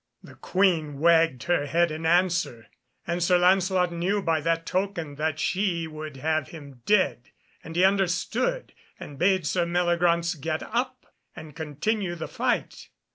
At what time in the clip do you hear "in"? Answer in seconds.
1.91-2.07